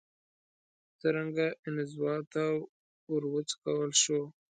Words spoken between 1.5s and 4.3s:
انزوا ته وروڅکول شو